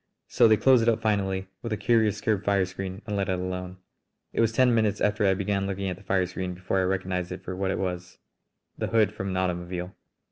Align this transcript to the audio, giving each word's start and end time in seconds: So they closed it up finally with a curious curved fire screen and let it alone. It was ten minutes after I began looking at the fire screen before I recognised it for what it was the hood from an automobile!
So 0.27 0.47
they 0.47 0.57
closed 0.57 0.81
it 0.81 0.89
up 0.89 0.99
finally 0.99 1.45
with 1.61 1.71
a 1.71 1.77
curious 1.77 2.21
curved 2.21 2.43
fire 2.43 2.65
screen 2.65 3.03
and 3.05 3.15
let 3.15 3.29
it 3.29 3.37
alone. 3.37 3.77
It 4.33 4.41
was 4.41 4.51
ten 4.51 4.73
minutes 4.73 4.99
after 4.99 5.27
I 5.27 5.35
began 5.35 5.67
looking 5.67 5.87
at 5.91 5.95
the 5.97 6.01
fire 6.03 6.25
screen 6.25 6.55
before 6.55 6.79
I 6.79 6.83
recognised 6.85 7.31
it 7.31 7.43
for 7.43 7.55
what 7.55 7.69
it 7.69 7.77
was 7.77 8.17
the 8.75 8.87
hood 8.87 9.13
from 9.13 9.29
an 9.29 9.37
automobile! 9.37 9.93